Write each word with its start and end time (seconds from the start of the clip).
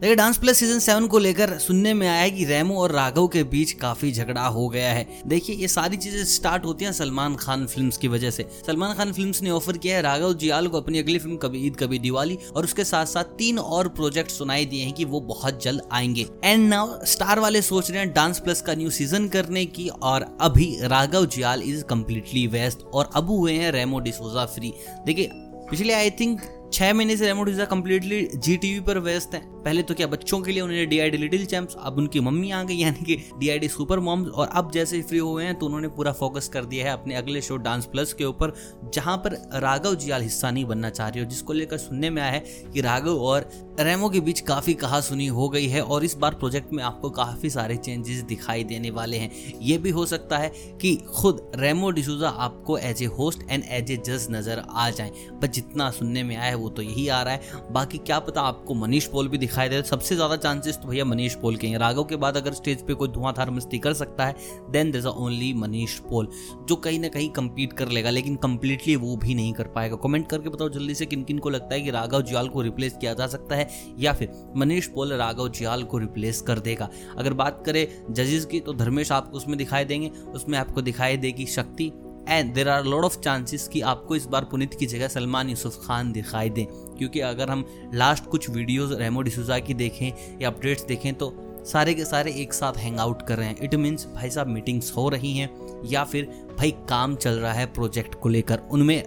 देखिए 0.00 0.16
dance 0.16 0.36
plus 0.38 0.58
season 0.58 0.78
seven 0.78 1.06
को 1.06 1.18
लेकर 1.18 1.56
सुनने 1.58 1.92
में 1.94 2.06
आया 2.08 2.20
है 2.20 2.30
कि 2.30 2.44
रेमो 2.44 2.74
और 2.74 2.92
राघव 2.92 3.26
के 3.28 3.42
बीच 3.44 3.72
काफ़ी 3.72 4.10
झगड़ा 4.12 4.44
हो 4.46 4.68
गया 4.68 4.92
है। 4.92 5.06
देखिए, 5.26 5.56
ये 5.56 5.68
सारी 5.68 5.96
चीज़ें 5.96 6.24
स्टार्ट 6.24 6.64
होती 6.64 6.84
हैं 6.84 6.92
सलमान 6.92 7.34
खान 7.36 7.66
फिल्म्स 7.66 7.96
की 7.96 8.08
वजह 8.08 8.30
से। 8.30 8.46
सलमान 8.66 8.94
खान 8.94 9.12
फिल्म्स 9.12 9.42
ने 9.42 9.50
ऑफ़र 9.50 9.76
किया 9.76 9.96
है, 9.96 10.02
राघव 10.02 10.34
जियाल 10.34 10.68
को 10.68 10.80
अपनी 10.80 10.98
अगली 10.98 11.18
फ़िल्म 11.18 11.36
कभी 11.36 11.66
ईद, 11.66 11.76
कभी 11.76 11.98
दिवाली, 11.98 12.38
और 12.56 12.64
उसके 12.64 12.84
साथ 12.84 13.06
साथ 13.06 13.24
तीन 13.38 13.58
और 13.58 13.88
प्रोजेक्ट 13.88 14.30
सुनाई 14.30 14.66
दिए 14.66 14.84
हैं 14.84 14.92
कि 14.92 15.04
वो 15.04 15.20
बहुत 15.20 15.62
जल्द 15.62 15.82
आएँगे। 15.92 16.26
एंड 16.44 16.68
नाउ 16.68 17.04
स्टार 17.04 17.40
वाले 17.40 17.62
सोच 17.62 17.90
रहे 17.90 18.00
हैं 18.00 18.12
डांस 18.12 18.38
प्लस 18.38 18.62
का 18.62 18.74
न्यू 18.74 18.90
सीज़न 18.90 19.28
करने 19.28 19.64
की, 19.66 19.88
और 19.88 20.26
अभी 20.40 20.76
Raghav 20.82 21.26
Juyal 21.26 21.62
is 21.62 21.82
completely 21.84 22.46
west 22.46 22.84
और 22.84 23.10
अब 23.14 23.30
हुए 23.30 23.52
हैं 23.52 23.72
रेमो 23.72 24.00
डिसोजा 24.00 24.46
फ्री 24.46 24.72
देखिए, 25.06 25.30
पिछले 25.70 25.92
आई 25.92 26.10
थिंक 26.10 26.40
छह 26.72 26.92
महीने 26.94 27.16
से 27.16 27.26
रेमो 27.26 27.44
डिसोजा 27.44 27.64
कम्प्लीटली 27.64 28.20
जी 28.36 28.56
टीवी 28.56 28.80
पर 28.86 28.98
व्यस्त 29.00 29.34
हैं। 29.34 29.42
पहले 29.62 29.82
तो 29.82 29.94
क्या 29.94 30.06
बच्चों 30.06 30.40
के 30.40 30.52
लिए 30.52 30.62
उन्होंने 30.62 30.84
डी 30.86 31.18
लिटिल 31.18 31.44
चैम्प्स 31.46 31.76
अब 31.78 31.98
उनकी 31.98 32.20
मम्मी 32.20 32.50
आ 32.50 32.62
गई, 32.62 32.74
यानी 32.76 33.04
कि 33.04 33.58
डी 33.58 33.68
सुपर 33.68 34.00
मॉम्स 34.00 34.28
और 34.28 34.48
अब 34.48 34.70
जैसे 34.72 35.00
फ्री 35.02 35.18
हुए 35.18 35.44
हैं 35.44 35.54
तो 35.58 35.66
उन्होंने 35.66 35.88
पूरा 35.90 36.12
फोकस 36.12 36.48
कर 36.48 36.64
दिया 36.64 36.86
है 36.86 36.92
अपने 36.92 37.14
अगले 37.14 37.40
शो 37.42 37.56
डांस 37.58 37.86
प्लस 37.86 38.12
के 38.12 38.24
ऊपर, 38.24 38.52
जहाँ 38.94 39.16
पर 39.18 39.34
राघव 39.54 39.94
जियाल 39.94 40.22
हिस्सा 40.22 40.50
नहीं 40.50 40.64
बनना 40.64 40.90
चाह 40.90 41.08
रही 41.08 41.20
हो। 41.20 41.28
जिसको 41.28 41.52
लेकर 41.52 41.78
सुनने 41.78 42.10
में 42.10 42.20
आया 42.22 42.32
है 42.32 42.40
कि 42.74 42.80
राघव 42.80 43.22
और 43.22 43.48
रेमो 43.80 44.08
के 44.08 44.20
बीच 44.20 44.40
काफ़ी 44.42 44.74
कहा 44.74 45.00
सुनी 45.00 45.26
हो 45.28 45.48
गई 45.48 45.66
है, 45.66 45.82
और 45.82 46.04
इस 46.04 46.16
बार 46.16 46.34
प्रोजेक्ट 46.34 46.72
में 46.72 46.82
आपको 46.84 47.10
काफ़ी 47.12 47.50
सारे 47.50 47.76
चेंजेस 47.78 48.22
दिखाई 48.24 48.64
देने 48.64 48.90
वाले 48.90 49.16
हैं। 49.16 49.30
ये 49.62 49.78
भी 49.78 49.90
हो 49.90 50.06
सकता 50.06 50.38
है 50.38 50.52
कि 50.80 50.94
खुद 51.08 51.50
रेमो 51.56 51.90
डिसूजा 51.90 52.28
आपको 52.28 52.78
as 52.78 53.02
a 53.02 53.06
host 53.18 53.50
and 53.50 53.64
as 53.64 53.90
a 53.90 53.96
जज 54.06 54.26
नज़र 54.30 54.62
आ 54.68 54.88
जाए 54.90 55.10
बस 55.42 55.48
जितना 55.50 55.90
सुनने 55.90 56.22
में 56.22 56.36
आया 56.36 56.44
है 56.44 56.56
वो 56.58 56.68
तो 56.70 56.82
यही 56.82 57.06
आ 57.08 57.22
रहा 57.22 57.34
है। 57.34 57.72
बाकी 57.72 57.98
क्या 58.00 58.18
पता 58.20 58.42
आपको 58.42 58.74
मनीष 58.76 59.06
पोल 59.06 59.28
भी 59.28 59.38
दिखाई 59.38 59.68
दे 59.68 59.82
सबसे 59.84 60.14
ज़्यादा 60.14 60.36
चांसेस 60.38 60.76
तो 60.76 60.88
भैया 60.88 61.04
मनीष 61.04 61.34
पोल 61.36 61.56
के 61.56 61.66
हैं। 61.66 61.78
राघव 61.78 62.04
के 62.04 62.16
बाद 62.16 62.36
अगर 62.36 62.52
स्टेज 62.54 62.86
पे 62.86 62.94
कोई 62.94 63.08
धुआंधार 63.10 63.50
मस्ती 63.50 63.78
कर 63.78 63.92
सकता 63.94 64.26
है 64.26 64.36
then 64.70 64.90
this 64.90 65.06
only 65.06 65.52
Manish 65.54 65.98
Paul, 66.00 66.28
जो 66.68 66.76
कहीं 66.78 66.98
ना 67.00 67.08
कहीं 67.08 67.28
कंपीट 67.30 67.72
कर 67.72 67.88
लेगा, 67.88 68.10
लेकिन 68.10 68.36
कंप्लीटली 68.38 68.96
वो 68.96 69.16
भी 69.16 69.34
नहीं 69.34 69.52
कर 69.52 69.66
पाएगा। 69.68 69.96
कमेंट 69.98 70.28
करके 70.28 70.48
बताओ 70.48 70.68
जल्दी 70.70 70.94
से 70.94 71.06
किन 71.06 71.22
किन 71.24 71.38
को 71.38 71.50
लगता 71.50 71.74
है 71.74 71.80
कि 71.80 71.90
राघव 71.90 72.22
जियाल 72.22 72.48
को 72.48 72.62
रिप्लेस 72.62 72.96
किया 72.96 73.14
जा 73.14 73.26
सकता 73.28 73.56
है, 73.56 73.68
या 73.98 74.12
फिर 74.12 74.32
मनीष 74.56 74.86
पोल 74.88 75.12
राघव 75.14 75.48
जियाल 75.50 75.82
को 75.84 75.98
रिप्लेस 75.98 76.40
कर 76.42 76.58
देगा। 76.60 76.88
अगर 77.18 77.32
बात 77.34 77.62
करें 77.66 77.86
जजेस 78.10 78.44
की 78.44 78.60
तो 78.60 78.72
धर्मेश 78.74 79.12
आपको 79.12 79.36
उसमें 79.36 79.56
दिखाई 79.58 79.84
देंगे। 79.84 80.10
उसमें 80.30 80.58
आपको 80.58 80.82
दिखाई 80.82 81.16
देगी 81.16 81.46
Shakti 81.48 81.90
and 82.28 82.52
there 82.54 82.68
are 82.68 82.84
lot 82.84 83.04
of 83.04 83.18
chances 83.20 83.66
कि 83.68 83.80
आपको 83.80 84.16
इस 84.16 84.26
बार 84.26 84.44
पुनित 84.44 84.74
की 84.74 84.86
जगह 84.86 85.08
सलमान 85.08 85.50
यूसुफ 85.50 85.78
खान 85.86 86.12
दिखाई 86.12 86.50
दें। 86.50 86.64
क्योंकि 86.98 87.20
अगर 87.20 87.50
हम 87.50 87.64
लास्ट 87.94 88.26
कुछ 88.26 88.48
वीडियोस 88.50 88.92
रेमो 88.92 89.22
डिसूजा 89.22 89.58
की 89.58 89.74
देखें 89.74 90.38
या 90.42 90.50
अपडेट्स 90.50 90.84
देखें 90.84 91.12
तो 91.14 91.34
सारे 91.66 91.94
के 91.94 92.04
सारे 92.04 92.32
एक 92.32 92.52
साथ 92.52 92.76
हैंग 92.76 92.98
आउट 92.98 93.22
कर 93.22 93.36
रहे 93.38 93.46
हैं। 93.48 93.56
इट 93.62 93.74
मीन्स 93.74 94.06
भाई 94.14 94.30
साहब 94.30 94.46
मीटिंग्स 94.46 94.92
हो 94.96 95.08
रही 95.08 95.36
हैं 95.38 95.50
या 95.86 96.04
फिर 96.04 96.24
भाई 96.58 96.70
काम 96.88 97.14
चल 97.16 97.30
रहा 97.30 97.52
है 97.52 97.66
प्रोजेक्ट 97.66 98.14
को 98.14 98.28
लेकर। 98.28 98.60
उनमें 98.70 99.02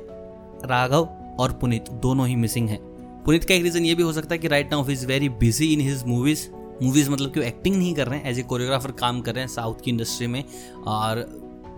राघव 0.63 1.09
और 1.39 1.52
पुनीत 1.52 1.89
दोनों 2.02 2.28
ही 2.28 2.35
मिसिंग 2.35 2.69
हैं। 2.69 2.80
पुनीत 3.23 3.44
का 3.44 3.53
एक 3.53 3.63
रीज़न 3.63 3.85
ये 3.85 3.95
भी 3.95 4.03
हो 4.03 4.13
सकता 4.13 4.33
है 4.35 4.38
कि 4.38 4.47
right 4.47 4.72
now 4.72 4.89
is 4.89 5.06
very 5.08 5.30
busy 5.30 5.73
in 5.73 5.81
his 5.81 6.03
movies 6.08 6.47
movies 6.83 7.09
मतलब 7.09 7.31
कि 7.33 7.39
वो 7.39 7.45
एक्टिंग 7.45 7.75
नहीं 7.75 7.94
कर 7.95 8.08
रहे 8.08 8.19
हैं 8.19 8.30
एज 8.30 8.39
ए 8.39 8.44
कोरियोग्राफर 8.44 8.91
काम 8.91 9.22
कर 9.22 9.33
रहे 9.33 9.44
हैं 9.44 9.52
साउथ 9.52 9.81
की 9.83 9.91
इंडस्ट्री 9.91 10.28
में। 10.28 10.44
और 10.88 11.25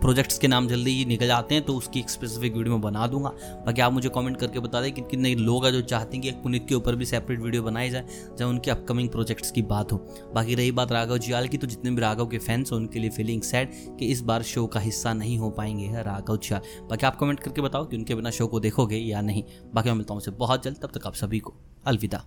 प्रोजेक्ट्स 0.04 0.38
के 0.40 0.48
नाम 0.48 0.68
जल्दी 0.68 0.92
ही 0.92 1.04
निकल 1.06 1.28
जाते 1.28 1.56
हैं 1.56 1.64
तो 1.66 1.74
उसकी 1.74 2.00
एक 2.00 2.10
स्पेसिफिक 2.10 2.56
वीडियो 2.56 2.74
मैं 2.74 2.82
बना 2.82 3.06
दूँगा। 3.08 3.30
बाकी 3.66 3.82
आप 3.82 3.94
मुझे 3.94 4.10
कमेंट 4.10 4.38
करके 4.38 4.60
बता 4.60 4.82
दें 4.82 4.92
कि 4.94 5.02
कितने 5.02 5.34
लोग 5.36 5.66
हैं 5.66 5.72
जो 5.74 5.82
चाहते 5.82 6.18
हैं 6.18 6.22
कि 6.22 6.32
पुनीत 6.42 6.68
के 6.70 6.76
ऊपर 6.76 6.96
भी 6.96 7.06
सेपरेट 7.06 7.40
वीडियो 7.40 7.64
बनाई 7.64 7.90
जाए 7.90 8.06
जब 8.40 8.48
उनके 8.48 8.72
अपकमिंग 8.72 9.10
प्रोजेक्ट्स 9.10 9.52
की 9.52 9.62
बात 9.62 9.92
हो। 9.92 9.98
बाकी 10.36 10.56
रही 10.56 10.72
बात 10.72 10.92
राघव 10.92 11.18
जियाल 11.18 11.48
की 11.48 11.58
तो 11.58 11.68
जितने 11.68 11.92
भी 11.92 12.02
राघव 12.02 12.28
के 12.28 12.38
फैंस 12.40 12.72
हैं, 12.72 12.80
उनके 12.80 13.00
लिए 13.00 13.10
फीलिंग 13.10 13.42
सैड 13.44 13.72
कि 14.00 14.12
इस 14.12 14.22
बार 14.22 14.44
शो 14.44 14.66
का 14.68 14.80
हिस्सा 14.80 15.14
नहीं 15.14 15.38
हो 15.38 15.50
पाएँगे 15.52 16.04
राघव 16.04 16.38
जियाल 16.38 16.88
बाकी 16.90 17.06
आप 17.06 17.20
कमेंट 17.20 17.40
करके 17.40 17.62
बताओ 17.62 17.86
कि 17.86 17.98
उनके 17.98 18.16
बिना 18.16 18.30
शो 18.32 18.48
को 18.48 18.60
देखोगे 18.60 18.98
या 18.98 19.22
नहीं। 19.22 19.44
बाकी 19.74 19.90
मैं 19.90 19.96
मिलता 19.96 20.14
हूँ 20.14 20.22
उसे 20.22 20.32
बहुत 20.34 20.64
जल्द, 20.64 20.78
तब 20.84 21.00
तक 21.00 21.08
आप 21.08 21.16
सभी 21.16 21.40
को 21.40 21.60
अलविदा। 21.88 22.26